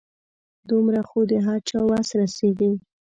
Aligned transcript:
دومره 0.69 1.01
خو 1.09 1.19
د 1.31 1.33
هر 1.45 1.59
چا 1.69 1.79
وس 1.89 2.09
رسيږي. 2.19 2.71